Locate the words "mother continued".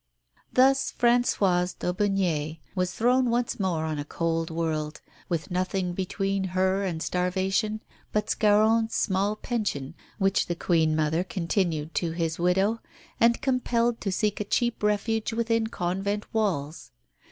10.95-11.93